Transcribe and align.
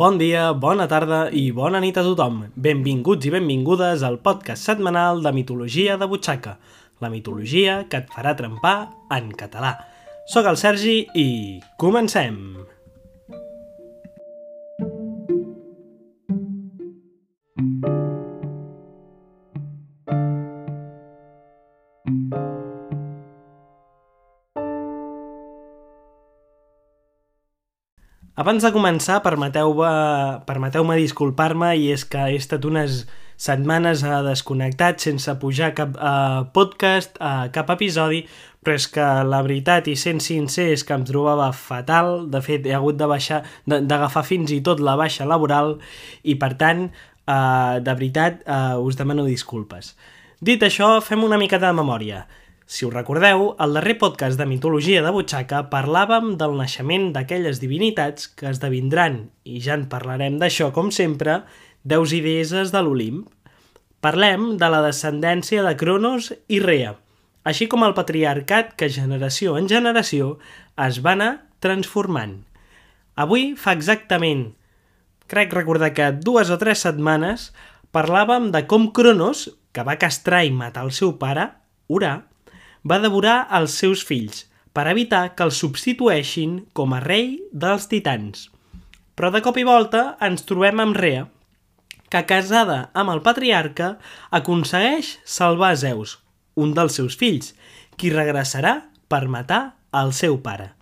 Bon 0.00 0.16
dia, 0.16 0.54
bona 0.56 0.86
tarda 0.88 1.26
i 1.36 1.50
bona 1.52 1.76
nit 1.84 1.98
a 2.00 2.04
tothom. 2.06 2.38
Benvinguts 2.56 3.28
i 3.28 3.32
benvingudes 3.34 4.00
al 4.00 4.16
podcast 4.24 4.64
setmanal 4.64 5.20
de 5.20 5.34
mitologia 5.36 5.98
de 6.00 6.08
butxaca, 6.08 6.54
la 7.04 7.12
mitologia 7.12 7.82
que 7.84 8.00
et 8.00 8.08
farà 8.16 8.32
trempar 8.38 8.74
en 9.12 9.28
català. 9.36 9.74
Soc 10.24 10.48
el 10.48 10.56
Sergi 10.56 11.02
i 11.12 11.28
comencem! 11.76 12.40
Abans 28.40 28.64
de 28.64 28.70
començar, 28.72 29.18
permeteu-me 29.20 29.88
permeteu 30.48 30.86
disculpar-me 30.96 31.74
i 31.76 31.90
és 31.92 32.06
que 32.08 32.22
he 32.30 32.38
estat 32.40 32.64
unes 32.64 33.02
setmanes 33.36 34.00
uh, 34.00 34.22
desconnectat 34.24 35.02
sense 35.04 35.34
pujar 35.42 35.74
cap 35.76 35.98
uh, 35.98 36.46
podcast, 36.54 37.20
uh, 37.20 37.50
cap 37.52 37.68
episodi, 37.74 38.22
però 38.64 38.78
és 38.80 38.86
que 38.88 39.04
la 39.28 39.42
veritat, 39.44 39.92
i 39.92 39.96
sent 39.96 40.24
sincer, 40.24 40.70
és 40.72 40.86
que 40.88 40.96
em 40.96 41.04
trobava 41.04 41.50
fatal. 41.52 42.30
De 42.32 42.40
fet, 42.40 42.64
he 42.64 42.72
hagut 42.72 42.96
de 42.96 43.10
baixar 43.12 43.42
d'agafar 43.68 44.24
fins 44.24 44.56
i 44.56 44.62
tot 44.64 44.80
la 44.80 44.96
baixa 44.96 45.28
laboral 45.28 45.76
i, 46.24 46.38
per 46.40 46.54
tant, 46.56 46.86
uh, 47.28 47.76
de 47.76 47.92
veritat, 47.92 48.40
uh, 48.48 48.80
us 48.80 48.96
demano 48.96 49.28
disculpes. 49.28 49.92
Dit 50.40 50.64
això, 50.64 50.94
fem 51.04 51.28
una 51.28 51.36
mica 51.36 51.60
de 51.60 51.76
memòria. 51.76 52.24
Si 52.70 52.86
us 52.86 52.92
recordeu, 52.94 53.56
al 53.58 53.72
darrer 53.74 53.96
podcast 53.98 54.38
de 54.38 54.44
mitologia 54.46 55.00
de 55.02 55.10
butxaca 55.10 55.64
parlàvem 55.72 56.36
del 56.38 56.52
naixement 56.54 57.08
d'aquelles 57.16 57.58
divinitats 57.58 58.28
que 58.30 58.46
esdevindran, 58.46 59.24
i 59.42 59.58
ja 59.64 59.74
en 59.74 59.88
parlarem 59.90 60.36
d'això 60.38 60.68
com 60.76 60.92
sempre, 60.94 61.40
deus 61.82 62.14
i 62.14 62.20
deeses 62.22 62.70
de 62.70 62.84
l'Olimp. 62.86 63.24
Parlem 63.98 64.54
de 64.62 64.70
la 64.70 64.84
descendència 64.86 65.66
de 65.66 65.74
Cronos 65.82 66.30
i 66.46 66.62
Rea, 66.62 66.94
així 67.42 67.66
com 67.66 67.82
el 67.82 67.96
patriarcat 67.98 68.76
que 68.78 68.92
generació 69.00 69.58
en 69.58 69.66
generació 69.66 70.36
es 70.86 71.02
va 71.02 71.18
anar 71.18 71.32
transformant. 71.58 72.38
Avui 73.18 73.56
fa 73.58 73.74
exactament, 73.74 74.52
crec 75.26 75.58
recordar 75.58 75.90
que 75.98 76.12
dues 76.22 76.54
o 76.54 76.62
tres 76.62 76.86
setmanes, 76.86 77.50
parlàvem 77.90 78.52
de 78.54 78.68
com 78.70 78.92
Cronos, 78.94 79.48
que 79.74 79.82
va 79.82 79.98
castrar 79.98 80.44
i 80.46 80.54
matar 80.54 80.86
el 80.86 80.94
seu 80.94 81.18
pare, 81.18 81.50
Urà, 81.90 82.29
va 82.84 83.00
devorar 83.02 83.46
els 83.58 83.74
seus 83.80 84.04
fills 84.06 84.46
per 84.72 84.86
evitar 84.90 85.34
que 85.34 85.44
els 85.48 85.58
substitueixin 85.62 86.60
com 86.72 86.94
a 86.94 87.00
rei 87.02 87.38
dels 87.52 87.88
titans. 87.90 88.48
Però 89.16 89.30
de 89.34 89.42
cop 89.44 89.58
i 89.60 89.66
volta 89.66 90.16
ens 90.24 90.46
trobem 90.48 90.80
amb 90.80 90.96
Rea, 90.96 91.26
que 92.10 92.22
casada 92.26 92.90
amb 92.94 93.12
el 93.12 93.22
patriarca 93.26 93.96
aconsegueix 94.34 95.16
salvar 95.24 95.74
Zeus, 95.76 96.18
un 96.56 96.74
dels 96.74 96.96
seus 96.98 97.18
fills, 97.18 97.52
qui 97.96 98.10
regressarà 98.14 98.76
per 99.10 99.26
matar 99.28 99.62
el 100.00 100.14
seu 100.16 100.38
pare. 100.42 100.72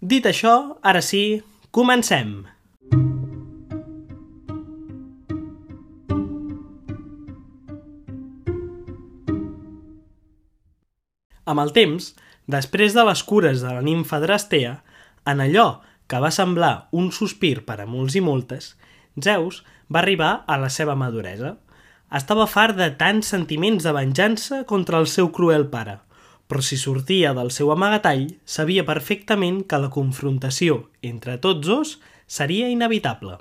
Dit 0.00 0.26
això, 0.28 0.76
ara 0.82 1.02
sí, 1.02 1.42
comencem! 1.70 2.55
Amb 11.46 11.62
el 11.62 11.70
temps, 11.70 12.08
després 12.50 12.94
de 12.96 13.04
les 13.06 13.22
cures 13.22 13.60
de 13.62 13.70
la 13.70 13.82
nimfa 13.86 14.18
Drastea, 14.22 14.72
en 15.30 15.42
allò 15.44 15.66
que 16.10 16.18
va 16.22 16.32
semblar 16.34 16.88
un 16.90 17.12
sospir 17.14 17.60
per 17.68 17.78
a 17.82 17.86
molts 17.86 18.16
i 18.18 18.22
moltes, 18.22 18.72
Zeus 19.22 19.62
va 19.86 20.02
arribar 20.02 20.32
a 20.46 20.58
la 20.58 20.70
seva 20.70 20.96
maduresa. 20.98 21.54
Estava 22.18 22.48
fart 22.50 22.74
de 22.78 22.90
tants 22.98 23.30
sentiments 23.34 23.86
de 23.86 23.94
venjança 23.94 24.64
contra 24.66 24.98
el 25.02 25.06
seu 25.10 25.30
cruel 25.38 25.68
pare, 25.70 26.00
però 26.50 26.62
si 26.62 26.78
sortia 26.78 27.32
del 27.34 27.54
seu 27.54 27.70
amagatall, 27.74 28.26
sabia 28.44 28.86
perfectament 28.86 29.62
que 29.70 29.82
la 29.82 29.90
confrontació 29.94 30.84
entre 31.02 31.38
tots 31.38 31.66
dos 31.66 31.96
seria 32.26 32.70
inevitable. 32.70 33.38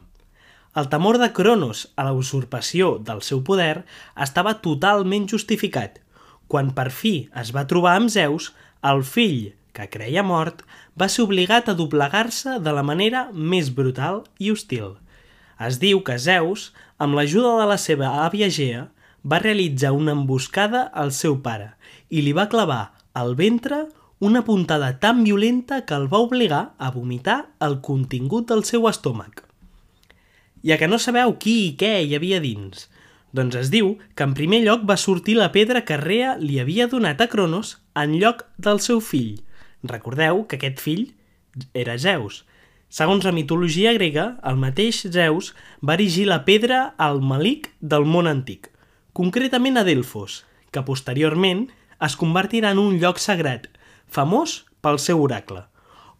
El 0.77 0.89
temor 0.93 1.17
de 1.17 1.31
Cronos 1.33 1.87
a 1.95 2.05
la 2.05 2.13
usurpació 2.13 2.97
del 3.01 3.21
seu 3.25 3.41
poder 3.47 3.85
estava 4.21 4.59
totalment 4.61 5.29
justificat 5.31 6.01
quan 6.47 6.71
per 6.77 6.89
fi 6.91 7.15
es 7.41 7.51
va 7.55 7.65
trobar 7.69 7.95
amb 7.99 8.11
Zeus, 8.13 8.51
el 8.85 9.03
fill, 9.03 9.53
que 9.75 9.89
creia 9.91 10.23
mort, 10.23 10.61
va 10.99 11.09
ser 11.11 11.25
obligat 11.25 11.69
a 11.69 11.75
doblegar-se 11.77 12.59
de 12.63 12.73
la 12.75 12.83
manera 12.85 13.27
més 13.33 13.71
brutal 13.75 14.23
i 14.39 14.51
hostil. 14.53 14.95
Es 15.59 15.79
diu 15.81 16.01
que 16.07 16.17
Zeus, 16.19 16.71
amb 16.97 17.15
l'ajuda 17.17 17.55
de 17.59 17.67
la 17.71 17.79
seva 17.81 18.11
àvia 18.25 18.49
Gea, 18.51 18.85
va 19.25 19.41
realitzar 19.41 19.91
una 19.95 20.13
emboscada 20.13 20.85
al 20.93 21.11
seu 21.11 21.39
pare 21.41 21.73
i 22.09 22.21
li 22.21 22.33
va 22.37 22.49
clavar 22.51 22.95
al 23.13 23.33
ventre 23.35 23.85
una 24.19 24.43
puntada 24.45 24.99
tan 24.99 25.23
violenta 25.23 25.81
que 25.85 25.95
el 25.95 26.07
va 26.11 26.21
obligar 26.23 26.75
a 26.77 26.91
vomitar 26.91 27.39
el 27.59 27.79
contingut 27.81 28.47
del 28.51 28.63
seu 28.63 28.87
estómac. 28.87 29.43
Ja 30.65 30.77
que 30.81 30.87
no 30.87 30.99
sabeu 31.01 31.35
qui 31.41 31.55
i 31.65 31.73
què 31.79 31.97
hi 32.03 32.15
havia 32.17 32.39
dins, 32.43 32.87
doncs 33.35 33.57
es 33.59 33.69
diu 33.71 33.95
que 34.15 34.23
en 34.23 34.33
primer 34.37 34.61
lloc 34.63 34.85
va 34.87 34.95
sortir 34.95 35.35
la 35.35 35.51
pedra 35.51 35.83
que 35.87 35.97
Rea 35.99 36.35
li 36.39 36.59
havia 36.61 36.87
donat 36.87 37.19
a 37.19 37.27
Cronos 37.27 37.75
en 37.99 38.15
lloc 38.21 38.45
del 38.55 38.79
seu 38.79 39.01
fill. 39.03 39.41
Recordeu 39.83 40.45
que 40.47 40.55
aquest 40.55 40.79
fill 40.79 41.09
era 41.73 41.97
Zeus. 41.99 42.45
Segons 42.87 43.25
la 43.27 43.33
mitologia 43.35 43.91
grega, 43.97 44.37
el 44.47 44.55
mateix 44.61 45.01
Zeus 45.11 45.51
va 45.83 45.97
erigir 45.97 46.29
la 46.29 46.43
pedra 46.47 46.93
al 46.97 47.19
malic 47.19 47.73
del 47.81 48.07
món 48.07 48.29
antic, 48.31 48.69
concretament 49.11 49.81
a 49.81 49.83
Delfos, 49.83 50.45
que 50.71 50.85
posteriorment 50.87 51.67
es 52.07 52.15
convertirà 52.15 52.71
en 52.71 52.79
un 52.79 53.01
lloc 53.01 53.19
sagrat, 53.19 53.67
famós 54.07 54.61
pel 54.79 55.01
seu 55.01 55.19
oracle. 55.23 55.65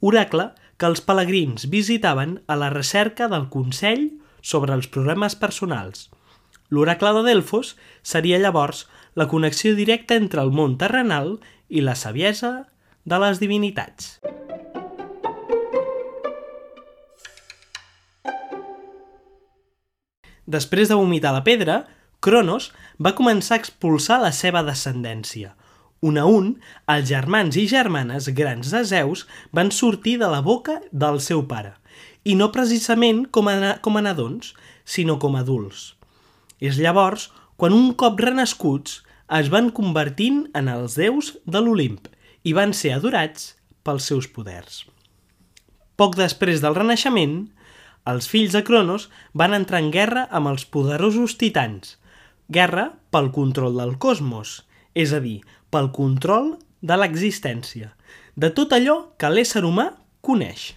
Oracle 0.03 0.49
que 0.75 0.89
els 0.91 0.99
pelegrins 0.99 1.69
visitaven 1.71 2.41
a 2.51 2.59
la 2.59 2.73
recerca 2.73 3.29
del 3.31 3.47
consell 3.47 4.09
sobre 4.43 4.75
els 4.75 4.91
problemes 4.91 5.39
personals– 5.39 6.09
L'oracle 6.69 7.11
de 7.17 7.25
Delfos 7.27 7.75
seria 8.01 8.39
llavors 8.41 8.85
la 9.15 9.27
connexió 9.31 9.75
directa 9.75 10.17
entre 10.17 10.41
el 10.41 10.51
món 10.51 10.77
terrenal 10.81 11.37
i 11.69 11.81
la 11.85 11.95
saviesa 11.95 12.67
de 13.05 13.19
les 13.21 13.39
divinitats. 13.39 14.17
Després 20.45 20.89
de 20.89 20.97
vomitar 20.97 21.33
la 21.33 21.43
pedra, 21.45 21.85
Cronos 22.21 22.71
va 23.01 23.15
començar 23.17 23.55
a 23.57 23.61
expulsar 23.61 24.19
la 24.21 24.31
seva 24.33 24.61
descendència. 24.65 25.55
Un 26.05 26.19
a 26.21 26.25
un, 26.29 26.51
els 26.91 27.07
germans 27.09 27.57
i 27.57 27.65
germanes 27.69 28.29
grans 28.37 28.69
de 28.73 28.83
Zeus 28.85 29.25
van 29.51 29.71
sortir 29.73 30.19
de 30.21 30.29
la 30.29 30.41
boca 30.45 30.79
del 30.91 31.17
seu 31.21 31.45
pare, 31.49 31.73
i 32.23 32.35
no 32.37 32.51
precisament 32.53 33.25
com 33.33 33.49
a, 33.49 33.77
com 33.81 33.97
a 33.97 34.05
nadons, 34.05 34.53
sinó 34.85 35.17
com 35.21 35.37
a 35.37 35.41
adults. 35.41 35.94
És 36.59 36.79
llavors 36.79 37.29
quan 37.59 37.75
un 37.75 37.93
cop 37.97 38.19
renascuts 38.19 39.01
es 39.39 39.49
van 39.53 39.71
convertint 39.73 40.45
en 40.53 40.69
els 40.69 40.97
déus 40.99 41.33
de 41.45 41.61
l'Olimp 41.61 42.09
i 42.45 42.53
van 42.53 42.73
ser 42.77 42.93
adorats 42.95 43.53
pels 43.85 44.05
seus 44.11 44.27
poders. 44.29 44.83
Poc 45.95 46.17
després 46.19 46.61
del 46.61 46.75
renaixement, 46.75 47.45
els 48.05 48.27
fills 48.29 48.53
de 48.53 48.61
Cronos 48.67 49.07
van 49.33 49.55
entrar 49.57 49.81
en 49.81 49.91
guerra 49.93 50.27
amb 50.29 50.51
els 50.51 50.65
poderosos 50.69 51.37
titans, 51.41 51.95
guerra 52.51 52.91
pel 53.09 53.31
control 53.33 53.79
del 53.79 53.95
cosmos, 53.97 54.61
és 54.93 55.13
a 55.15 55.21
dir, 55.23 55.39
pel 55.73 55.89
control 55.95 56.55
de 56.85 56.97
l'existència, 56.99 57.93
de 58.35 58.51
tot 58.53 58.75
allò 58.75 59.15
que 59.17 59.31
l'ésser 59.31 59.63
humà 59.65 59.89
coneix. 60.21 60.73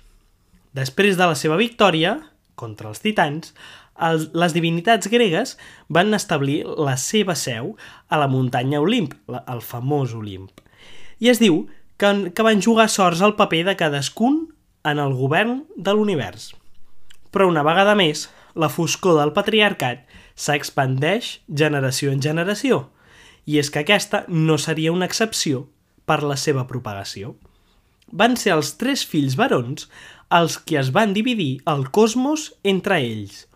Després 0.72 1.18
de 1.18 1.28
la 1.28 1.36
seva 1.36 1.58
victòria 1.60 2.16
contra 2.58 2.88
els 2.90 3.02
titans, 3.04 3.52
els, 4.00 4.28
les 4.32 4.54
divinitats 4.54 5.10
gregues 5.10 5.56
van 5.88 6.14
establir 6.16 6.62
la 6.66 6.96
seva 7.00 7.36
seu 7.38 7.74
a 8.08 8.20
la 8.20 8.28
muntanya 8.30 8.80
Olimp, 8.80 9.14
la, 9.28 9.42
el 9.50 9.62
famós 9.64 10.14
Olimp. 10.16 10.62
I 11.18 11.32
es 11.32 11.42
diu 11.42 11.66
que, 11.98 12.30
que 12.30 12.46
van 12.46 12.62
jugar 12.62 12.88
sorts 12.92 13.22
al 13.22 13.36
paper 13.36 13.64
de 13.70 13.76
cadascun 13.76 14.46
en 14.86 15.00
el 15.02 15.14
govern 15.18 15.64
de 15.76 15.94
l'univers. 15.94 16.52
Però 17.34 17.48
una 17.50 17.64
vegada 17.66 17.96
més, 17.98 18.28
la 18.54 18.70
foscor 18.72 19.18
del 19.18 19.34
patriarcat 19.36 20.06
s'expandeix 20.38 21.38
generació 21.50 22.14
en 22.14 22.22
generació, 22.22 22.86
i 23.44 23.58
és 23.58 23.70
que 23.72 23.82
aquesta 23.82 24.24
no 24.28 24.58
seria 24.60 24.94
una 24.94 25.08
excepció 25.08 25.66
per 26.08 26.22
la 26.22 26.38
seva 26.40 26.66
propagació. 26.70 27.34
Van 28.08 28.38
ser 28.40 28.54
els 28.54 28.76
tres 28.80 29.04
fills 29.04 29.36
barons 29.36 29.88
els 30.32 30.56
que 30.60 30.78
es 30.80 30.92
van 30.92 31.12
dividir 31.16 31.58
el 31.68 31.88
cosmos 31.92 32.52
entre 32.64 33.00
ells, 33.00 33.47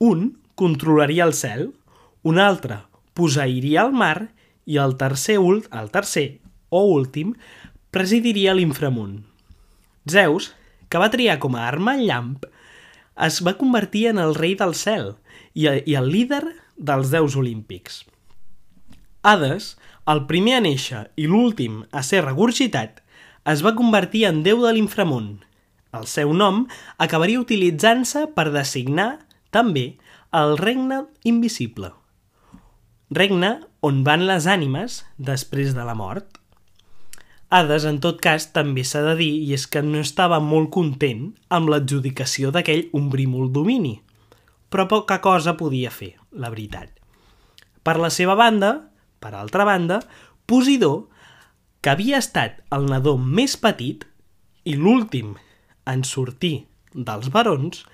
un 0.00 0.40
controlaria 0.56 1.26
el 1.28 1.34
cel, 1.36 1.74
un 2.24 2.40
altre 2.40 2.80
posairia 3.14 3.84
el 3.84 3.92
mar 3.92 4.30
i 4.64 4.78
el 4.80 4.96
tercer, 4.96 5.36
el 5.36 5.90
tercer 5.92 6.40
o 6.70 6.86
últim 6.88 7.34
presidiria 7.92 8.54
l'inframunt. 8.56 9.20
Zeus, 10.08 10.54
que 10.88 10.98
va 10.98 11.10
triar 11.12 11.36
com 11.42 11.54
a 11.54 11.66
arma 11.68 11.98
el 11.98 12.06
llamp, 12.08 12.48
es 13.20 13.42
va 13.44 13.58
convertir 13.60 14.08
en 14.10 14.18
el 14.18 14.34
rei 14.34 14.56
del 14.56 14.72
cel 14.74 15.12
i, 15.52 15.68
i 15.68 15.94
el 16.00 16.08
líder 16.08 16.42
dels 16.80 17.12
déus 17.12 17.36
olímpics. 17.36 18.02
Hades, 19.20 19.74
el 20.08 20.24
primer 20.30 20.56
a 20.56 20.64
néixer 20.64 21.04
i 21.20 21.28
l'últim 21.28 21.82
a 21.92 22.00
ser 22.06 22.24
regurgitat, 22.24 23.02
es 23.44 23.60
va 23.64 23.76
convertir 23.76 24.24
en 24.30 24.40
déu 24.46 24.64
de 24.64 24.72
l'inframont. 24.72 25.34
El 25.92 26.06
seu 26.08 26.32
nom 26.32 26.64
acabaria 26.96 27.42
utilitzant-se 27.42 28.30
per 28.32 28.48
designar, 28.54 29.18
també, 29.54 29.98
el 30.36 30.56
regne 30.60 31.04
invisible. 31.26 31.92
Regne 33.10 33.56
on 33.82 34.04
van 34.06 34.26
les 34.28 34.46
ànimes 34.46 35.00
després 35.18 35.74
de 35.74 35.86
la 35.86 35.96
mort. 35.98 36.38
Hades, 37.50 37.84
en 37.88 37.98
tot 37.98 38.20
cas, 38.22 38.52
també 38.54 38.84
s'ha 38.86 39.02
de 39.02 39.16
dir, 39.18 39.32
i 39.42 39.54
és 39.56 39.66
que 39.66 39.82
no 39.82 39.98
estava 40.04 40.38
molt 40.38 40.70
content 40.70 41.32
amb 41.50 41.72
l'adjudicació 41.72 42.52
d'aquell 42.54 42.86
ombrímol 42.94 43.50
domini, 43.50 43.96
però 44.70 44.86
poca 44.86 45.18
cosa 45.18 45.56
podia 45.58 45.90
fer, 45.90 46.14
la 46.30 46.52
veritat. 46.52 46.94
Per 47.82 47.96
la 47.98 48.12
seva 48.14 48.36
banda, 48.38 48.76
per 49.18 49.34
altra 49.34 49.66
banda, 49.66 49.98
Posidó, 50.50 51.10
que 51.80 51.92
havia 51.92 52.18
estat 52.18 52.56
el 52.74 52.88
nadó 52.90 53.12
més 53.18 53.52
petit 53.56 54.02
i 54.66 54.74
l'últim 54.74 55.36
en 55.86 56.02
sortir 56.04 56.66
dels 56.94 57.30
barons, 57.30 57.84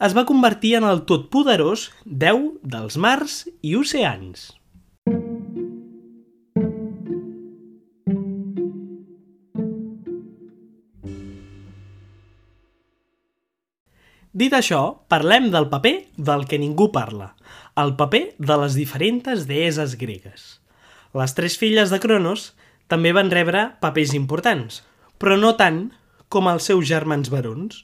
es 0.00 0.14
va 0.16 0.24
convertir 0.24 0.78
en 0.78 0.86
el 0.88 1.02
totpoderós 1.04 1.90
déu 2.04 2.54
dels 2.64 2.96
mars 2.96 3.42
i 3.60 3.74
oceans. 3.76 4.48
Dit 14.40 14.54
això, 14.56 14.80
parlem 15.10 15.50
del 15.52 15.66
paper 15.68 15.94
del 16.16 16.46
que 16.48 16.56
ningú 16.62 16.88
parla, 16.94 17.34
el 17.76 17.92
paper 17.98 18.22
de 18.38 18.56
les 18.62 18.78
diferents 18.78 19.44
deeses 19.50 19.98
gregues. 20.00 20.62
Les 21.12 21.34
tres 21.36 21.58
filles 21.60 21.90
de 21.92 21.98
Cronos 22.00 22.52
també 22.88 23.12
van 23.12 23.28
rebre 23.28 23.72
papers 23.82 24.14
importants, 24.16 24.80
però 25.18 25.36
no 25.36 25.56
tant 25.58 25.90
com 26.32 26.48
els 26.48 26.70
seus 26.70 26.86
germans 26.88 27.28
barons. 27.28 27.82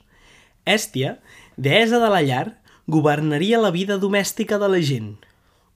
Èstia, 0.64 1.18
deessa 1.56 2.00
de 2.02 2.10
la 2.12 2.22
llar, 2.22 2.58
governaria 2.86 3.58
la 3.58 3.72
vida 3.74 3.98
domèstica 3.98 4.58
de 4.62 4.68
la 4.70 4.80
gent. 4.80 5.16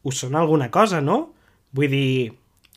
Us 0.03 0.21
sona 0.23 0.41
alguna 0.41 0.71
cosa, 0.71 1.01
no? 1.01 1.33
Vull 1.77 1.91
dir, 1.93 2.33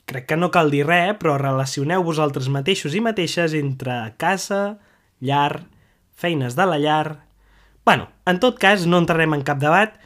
crec 0.09 0.27
que 0.29 0.37
no 0.39 0.51
cal 0.51 0.71
dir 0.73 0.85
res, 0.87 1.15
però 1.19 1.37
relacioneu 1.37 2.03
vosaltres 2.03 2.49
mateixos 2.51 2.95
i 2.95 3.03
mateixes 3.03 3.53
entre 3.57 4.15
casa, 4.17 4.79
llar, 5.19 5.67
feines 6.13 6.55
de 6.55 6.65
la 6.67 6.79
llar, 6.79 7.23
bueno, 7.85 8.09
en 8.25 8.39
tot 8.39 8.59
cas, 8.59 8.85
no 8.87 8.99
entrarem 9.01 9.35
en 9.35 9.43
cap 9.43 9.59
debat, 9.59 9.97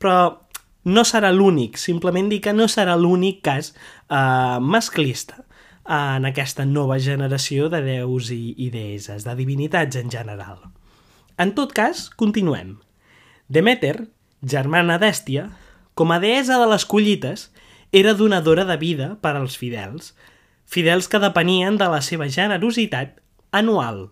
però 0.00 0.40
no 0.88 1.04
serà 1.04 1.30
l'únic, 1.34 1.76
simplement 1.76 2.30
dir 2.32 2.40
que 2.40 2.54
no 2.56 2.66
serà 2.72 2.96
l'únic 2.96 3.42
cas 3.44 3.74
eh, 3.74 4.58
masclista 4.60 5.44
en 5.84 6.24
aquesta 6.28 6.64
nova 6.64 6.96
generació 7.02 7.68
de 7.68 7.82
déus 7.84 8.30
i, 8.32 8.54
i 8.56 8.70
deeses, 8.72 9.26
de 9.26 9.34
divinitats 9.36 10.00
en 10.00 10.12
general. 10.12 10.62
En 11.40 11.54
tot 11.56 11.70
cas, 11.72 12.10
continuem. 12.20 12.74
Demeter, 13.48 14.10
germana 14.44 14.98
d'Èstia, 15.00 15.46
com 15.96 16.12
a 16.12 16.18
deessa 16.20 16.58
de 16.60 16.66
les 16.68 16.84
collites, 16.84 17.46
era 17.96 18.12
donadora 18.14 18.66
de 18.68 18.76
vida 18.76 19.14
per 19.24 19.32
als 19.38 19.56
fidels, 19.56 20.12
fidels 20.68 21.08
que 21.08 21.20
depenien 21.22 21.78
de 21.80 21.88
la 21.88 22.02
seva 22.04 22.28
generositat 22.28 23.16
anual. 23.56 24.10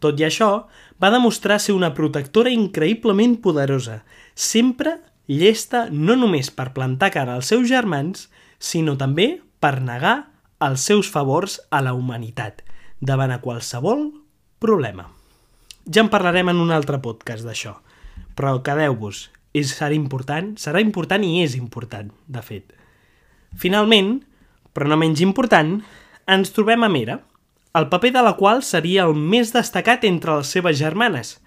Tot 0.00 0.16
i 0.16 0.24
això, 0.24 0.70
va 0.96 1.12
demostrar 1.12 1.58
ser 1.60 1.76
una 1.76 1.92
protectora 1.92 2.54
increïblement 2.54 3.36
poderosa, 3.44 4.00
sempre 4.34 4.96
llesta 5.28 5.84
no 5.92 6.16
només 6.16 6.48
per 6.48 6.72
plantar 6.72 7.12
cara 7.12 7.36
als 7.36 7.52
seus 7.52 7.68
germans, 7.68 8.30
sinó 8.58 8.96
també 8.96 9.42
per 9.60 9.82
negar 9.84 10.32
els 10.64 10.80
seus 10.80 11.12
favors 11.12 11.60
a 11.68 11.84
la 11.84 11.92
humanitat, 11.92 12.64
davant 13.04 13.36
a 13.36 13.42
qualsevol 13.44 14.08
problema. 14.58 15.17
Ja 15.88 16.02
en 16.04 16.10
parlarem 16.12 16.50
en 16.52 16.58
un 16.60 16.68
altre 16.68 16.98
podcast 17.00 17.46
d'això, 17.48 17.78
però 18.36 18.58
quedeu-vos, 18.60 19.30
serà 19.64 19.94
important, 19.96 20.50
serà 20.60 20.82
important 20.84 21.22
i 21.24 21.40
és 21.40 21.54
important, 21.56 22.10
de 22.28 22.42
fet. 22.44 22.74
Finalment, 23.56 24.18
però 24.76 24.90
no 24.90 24.98
menys 25.00 25.22
important, 25.24 25.78
ens 26.28 26.52
trobem 26.52 26.84
a 26.84 26.90
Mera, 26.92 27.22
el 27.72 27.88
paper 27.88 28.12
de 28.12 28.22
la 28.26 28.34
qual 28.36 28.60
seria 28.62 29.06
el 29.08 29.16
més 29.16 29.54
destacat 29.54 30.04
entre 30.04 30.36
les 30.36 30.52
seves 30.52 30.76
germanes, 30.76 31.38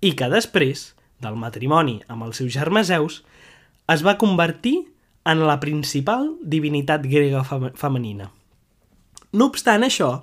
i 0.00 0.14
que 0.14 0.30
després, 0.30 0.92
del 1.18 1.34
matrimoni 1.34 1.98
amb 2.06 2.28
el 2.28 2.32
seu 2.32 2.46
germà 2.46 2.84
Zeus, 2.86 3.24
es 3.90 4.06
va 4.06 4.18
convertir 4.22 4.86
en 5.26 5.42
la 5.50 5.58
principal 5.58 6.30
divinitat 6.40 7.02
grega 7.10 7.42
femenina. 7.74 8.30
No 9.34 9.50
obstant 9.50 9.82
això, 9.82 10.20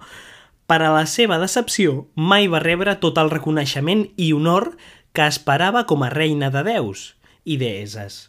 per 0.68 0.82
a 0.84 0.92
la 0.94 1.06
seva 1.08 1.40
decepció, 1.42 2.08
mai 2.16 2.48
va 2.52 2.62
rebre 2.64 2.98
tot 3.02 3.18
el 3.18 3.32
reconeixement 3.32 4.06
i 4.16 4.34
honor 4.36 4.74
que 5.16 5.26
esperava 5.26 5.86
com 5.88 6.04
a 6.04 6.12
reina 6.14 6.52
de 6.54 6.62
déus 6.68 7.14
i 7.48 7.58
deeses. 7.58 8.28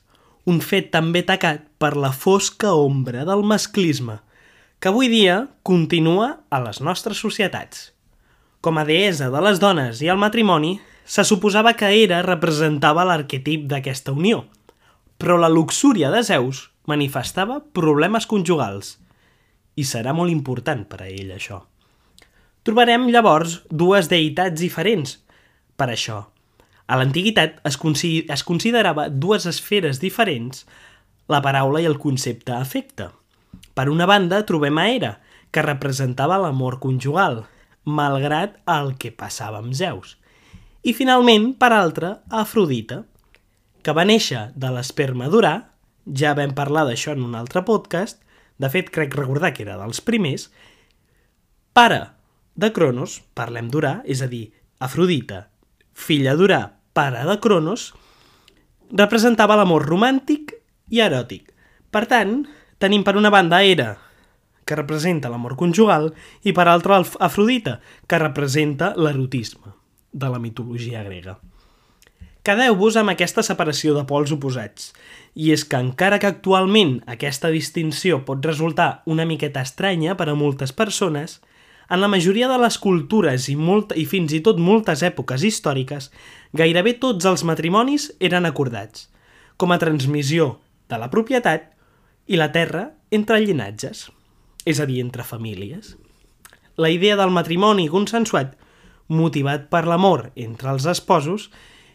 Un 0.48 0.62
fet 0.64 0.88
també 0.94 1.20
tacat 1.26 1.66
per 1.78 1.92
la 1.98 2.14
fosca 2.14 2.72
ombra 2.72 3.26
del 3.28 3.44
masclisme– 3.44 4.22
que 4.80 4.88
avui 4.88 5.08
dia 5.10 5.48
continua 5.62 6.44
a 6.50 6.60
les 6.62 6.80
nostres 6.80 7.18
societats. 7.18 7.90
Com 8.62 8.78
a 8.78 8.84
deessa 8.86 9.30
de 9.30 9.40
les 9.42 9.58
dones 9.62 10.02
i 10.02 10.10
el 10.10 10.20
matrimoni, 10.22 10.78
se 11.04 11.24
suposava 11.26 11.74
que 11.74 11.90
Hera 11.90 12.20
representava 12.22 13.06
l'arquetip 13.08 13.66
d'aquesta 13.70 14.14
unió, 14.14 14.44
però 15.18 15.38
la 15.38 15.50
luxúria 15.50 16.12
de 16.14 16.22
Zeus 16.22 16.68
manifestava 16.86 17.58
problemes 17.74 18.26
conjugals, 18.30 18.96
i 19.74 19.84
serà 19.86 20.14
molt 20.14 20.30
important 20.30 20.86
per 20.86 21.02
a 21.02 21.10
ell 21.10 21.34
això. 21.34 21.64
Trobarem 22.68 23.06
llavors 23.08 23.62
dues 23.72 24.10
deïtats 24.12 24.60
diferents 24.60 25.14
per 25.80 25.86
això. 25.88 26.18
A 26.84 26.98
l'antiguitat 27.00 27.62
es, 27.64 27.78
es 27.80 28.42
considerava 28.44 29.06
dues 29.08 29.46
esferes 29.48 30.02
diferents 30.02 30.66
la 31.32 31.40
paraula 31.40 31.80
i 31.80 31.88
el 31.88 31.96
concepte 31.96 32.52
afecte. 32.52 33.06
Per 33.72 33.86
una 33.88 34.04
banda, 34.04 34.42
trobem 34.44 34.76
a 34.76 34.84
Hera, 34.90 35.14
que 35.48 35.64
representava 35.64 36.36
l'amor 36.42 36.76
conjugal, 36.82 37.46
malgrat 37.88 38.60
el 38.68 38.92
que 39.00 39.14
passava 39.16 39.62
amb 39.64 39.72
Zeus. 39.72 40.18
I 40.84 40.92
finalment, 40.92 41.54
per 41.56 41.72
altra, 41.72 42.18
Afrodita, 42.28 43.00
que 43.80 43.96
va 43.96 44.04
néixer 44.04 44.50
de 44.52 44.74
l'esperma 44.76 45.32
d'Urà, 45.32 45.54
ja 46.12 46.36
vam 46.36 46.52
parlar 46.52 46.84
d'això 46.84 47.16
en 47.16 47.24
un 47.30 47.40
altre 47.40 47.64
podcast, 47.64 48.20
de 48.60 48.68
fet 48.68 48.92
crec 48.92 49.16
recordar 49.16 49.54
que 49.56 49.64
era 49.64 49.80
dels 49.80 50.04
primers, 50.04 50.50
pare 51.72 52.04
de 52.58 52.72
Cronos, 52.74 53.20
parlem 53.38 53.70
d'Urà, 53.70 54.00
és 54.04 54.20
a 54.20 54.28
dir, 54.30 54.48
Afrodita, 54.82 55.46
filla 55.94 56.34
d'Urà, 56.38 56.62
pare 56.92 57.22
de 57.26 57.38
Cronos, 57.42 57.92
representava 58.90 59.56
l'amor 59.58 59.86
romàntic 59.86 60.56
i 60.90 61.02
eròtic. 61.04 61.52
Per 61.94 62.04
tant, 62.10 62.42
Tenim 62.78 63.02
per 63.02 63.16
una 63.18 63.30
banda 63.30 63.58
Hera, 63.66 63.96
que 64.64 64.76
representa 64.78 65.30
l'amor 65.32 65.56
conjugal, 65.58 66.12
i 66.46 66.54
per 66.54 66.68
altra 66.70 67.00
Afrodita, 67.02 67.80
que 68.06 68.20
representa 68.22 68.92
l'erotisme 68.94 69.74
de 70.12 70.28
la 70.30 70.38
mitologia 70.38 71.02
grega. 71.02 71.40
Quedeu-vos 72.46 72.94
amb 72.96 73.10
aquesta 73.10 73.42
separació 73.42 73.96
de 73.96 74.04
pols 74.06 74.30
oposats, 74.32 74.92
i 75.34 75.50
és 75.52 75.64
que 75.66 75.80
encara 75.82 76.20
que 76.22 76.30
actualment 76.30 77.00
aquesta 77.10 77.50
distinció 77.50 78.22
pot 78.24 78.46
resultar 78.46 79.02
una 79.10 79.26
miqueta 79.26 79.66
estranya 79.66 80.14
per 80.14 80.30
a 80.30 80.38
moltes 80.38 80.70
persones, 80.72 81.40
en 81.88 82.00
la 82.00 82.08
majoria 82.08 82.48
de 82.48 82.58
les 82.60 82.76
cultures 82.78 83.48
i, 83.48 83.56
molt, 83.56 83.94
i 83.96 84.04
fins 84.08 84.34
i 84.36 84.42
tot 84.44 84.60
moltes 84.60 85.02
èpoques 85.06 85.44
històriques, 85.44 86.10
gairebé 86.52 86.94
tots 87.00 87.24
els 87.28 87.44
matrimonis 87.48 88.10
eren 88.20 88.48
acordats, 88.48 89.08
com 89.56 89.72
a 89.72 89.80
transmissió 89.80 90.58
de 90.88 91.00
la 91.00 91.08
propietat 91.12 91.70
i 92.28 92.36
la 92.36 92.50
terra 92.52 92.90
entre 93.10 93.40
llinatges, 93.40 94.08
és 94.68 94.80
a 94.80 94.86
dir, 94.88 95.00
entre 95.00 95.24
famílies. 95.24 95.96
La 96.76 96.90
idea 96.92 97.16
del 97.16 97.32
matrimoni 97.32 97.88
consensuat, 97.88 98.52
motivat 99.08 99.66
per 99.72 99.86
l'amor 99.88 100.28
entre 100.36 100.70
els 100.74 100.84
esposos, 100.86 101.48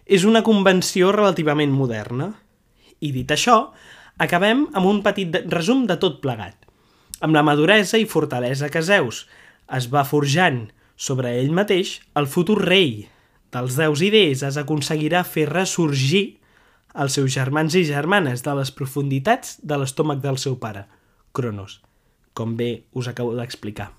és 0.05 0.25
una 0.25 0.41
convenció 0.43 1.13
relativament 1.13 1.71
moderna. 1.71 2.33
I 2.99 3.13
dit 3.13 3.29
això, 3.31 3.71
acabem 4.17 4.65
amb 4.73 4.89
un 4.89 5.01
petit 5.05 5.37
resum 5.53 5.85
de 5.87 5.99
tot 6.01 6.19
plegat. 6.23 6.57
Amb 7.23 7.37
la 7.37 7.45
maduresa 7.45 8.01
i 8.01 8.09
fortalesa 8.09 8.67
que 8.73 8.81
Zeus 8.83 9.23
es 9.73 9.89
va 9.91 10.05
forjant 10.05 10.67
sobre 10.95 11.33
ell 11.39 11.51
mateix, 11.55 11.97
el 12.19 12.29
futur 12.29 12.59
rei 12.61 13.07
dels 13.53 13.77
déus 13.77 14.01
i 14.05 14.09
deeses 14.13 14.57
aconseguirà 14.57 15.23
fer 15.25 15.47
ressorgir 15.49 16.23
els 16.93 17.17
seus 17.17 17.33
germans 17.33 17.73
i 17.75 17.83
germanes 17.87 18.43
de 18.45 18.53
les 18.57 18.71
profunditats 18.73 19.57
de 19.61 19.77
l'estómac 19.81 20.21
del 20.21 20.37
seu 20.41 20.57
pare, 20.61 20.85
Cronos, 21.33 21.79
com 22.37 22.53
bé 22.57 22.85
us 22.93 23.09
acabo 23.09 23.33
d'explicar. 23.37 23.91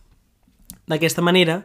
D'aquesta 0.87 1.23
manera, 1.23 1.65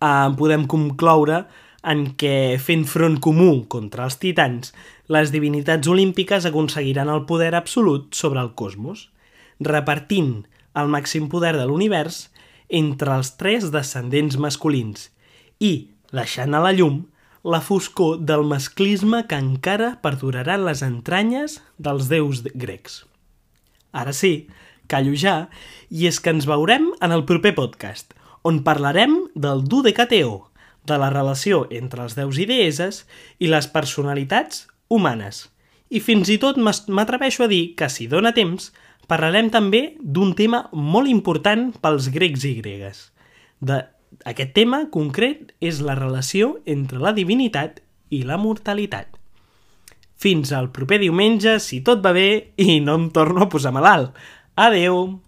eh, 0.00 0.28
podem 0.36 0.66
concloure 0.66 1.46
en 1.86 2.02
què, 2.18 2.58
fent 2.58 2.84
front 2.84 3.18
comú 3.22 3.66
contra 3.68 4.04
els 4.04 4.18
titans, 4.18 4.72
les 5.08 5.30
divinitats 5.30 5.88
olímpiques 5.88 6.44
aconseguiran 6.44 7.08
el 7.08 7.24
poder 7.26 7.54
absolut 7.54 8.14
sobre 8.14 8.40
el 8.42 8.52
cosmos, 8.58 9.10
repartint 9.60 10.46
el 10.76 10.90
màxim 10.92 11.30
poder 11.32 11.54
de 11.56 11.64
l'univers 11.64 12.26
entre 12.68 13.14
els 13.16 13.34
tres 13.40 13.70
descendents 13.74 14.38
masculins 14.40 15.10
i 15.60 15.90
deixant 16.12 16.54
a 16.54 16.62
la 16.64 16.72
llum 16.76 17.04
la 17.46 17.60
foscor 17.62 18.18
del 18.26 18.42
masclisme 18.42 19.22
que 19.30 19.38
encara 19.38 19.92
perdurarà 20.02 20.56
les 20.58 20.82
entranyes 20.82 21.60
dels 21.78 22.08
déus 22.10 22.42
grecs. 22.54 23.04
Ara 23.94 24.12
sí, 24.12 24.48
callo 24.90 25.14
ja, 25.14 25.46
i 25.90 26.08
és 26.10 26.18
que 26.20 26.34
ens 26.34 26.48
veurem 26.50 26.90
en 27.00 27.14
el 27.14 27.22
proper 27.28 27.54
podcast, 27.54 28.16
on 28.42 28.64
parlarem 28.66 29.14
del 29.34 29.62
Dudecateo, 29.70 30.48
de 30.86 30.98
la 30.98 31.10
relació 31.10 31.64
entre 31.74 32.04
els 32.06 32.14
déus 32.18 32.38
i 32.38 32.46
deeses 32.46 33.04
i 33.38 33.50
les 33.50 33.66
personalitats 33.70 34.66
humanes. 34.88 35.46
I 35.90 36.02
fins 36.02 36.30
i 36.30 36.38
tot 36.42 36.58
m'atreveixo 36.58 37.46
a 37.46 37.50
dir 37.50 37.76
que, 37.78 37.88
si 37.90 38.06
dóna 38.10 38.34
temps, 38.34 38.72
parlarem 39.10 39.50
també 39.54 39.96
d'un 40.00 40.34
tema 40.38 40.66
molt 40.72 41.10
important 41.10 41.70
pels 41.82 42.10
grecs 42.14 42.46
i 42.48 42.54
gregues. 42.60 43.10
De, 43.60 43.80
aquest 44.24 44.54
tema 44.56 44.86
concret 44.92 45.52
és 45.60 45.82
la 45.84 45.96
relació 45.98 46.56
entre 46.66 47.02
la 47.02 47.14
divinitat 47.16 47.82
i 48.10 48.22
la 48.26 48.38
mortalitat. 48.40 49.10
Fins 50.16 50.52
al 50.56 50.70
proper 50.72 51.00
diumenge, 51.02 51.58
si 51.60 51.82
tot 51.84 52.00
va 52.04 52.14
bé 52.16 52.54
i 52.56 52.80
no 52.80 52.96
em 53.00 53.10
torno 53.12 53.44
a 53.44 53.50
posar 53.52 53.74
malalt. 53.76 54.16
Adeu! 54.56 55.20